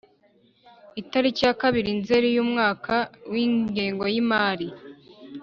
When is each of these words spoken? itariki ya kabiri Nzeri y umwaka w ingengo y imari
itariki 1.01 1.41
ya 1.47 1.53
kabiri 1.61 1.89
Nzeri 1.99 2.29
y 2.35 2.39
umwaka 2.45 2.95
w 3.31 3.33
ingengo 3.45 4.03
y 4.13 4.15
imari 4.21 4.67